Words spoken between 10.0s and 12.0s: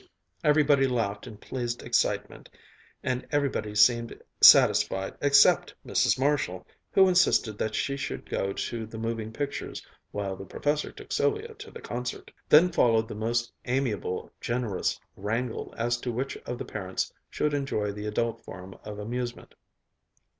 while the Professor took Sylvia to the